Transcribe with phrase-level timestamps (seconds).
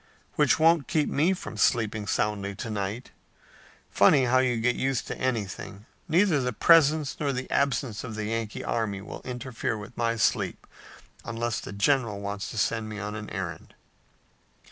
[0.33, 3.11] "Which won't keep me from sleeping soundly to night.
[3.91, 5.85] Funny how you get used to anything.
[6.07, 10.65] Neither the presence nor the absence of the Yankee army will interfere with my sleep
[11.23, 13.75] unless the general wants to send me on an errand."